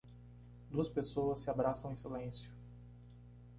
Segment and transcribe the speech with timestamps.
[0.71, 2.51] Duas pessoas se abraçam em silêncio